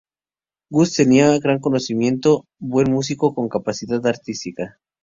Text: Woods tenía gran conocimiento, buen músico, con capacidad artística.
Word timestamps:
Woods 0.71 0.95
tenía 0.95 1.37
gran 1.37 1.59
conocimiento, 1.59 2.47
buen 2.57 2.91
músico, 2.91 3.35
con 3.35 3.47
capacidad 3.49 4.03
artística. 4.07 4.79